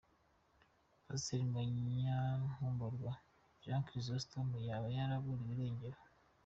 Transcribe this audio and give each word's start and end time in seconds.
Pasteur 1.05 1.43
Munyankumburwa 1.51 3.11
Jean 3.63 3.81
Chrisostome 3.87 4.57
yaba 4.69 4.87
yaraburiwe 4.97 5.51
irengero. 5.55 5.99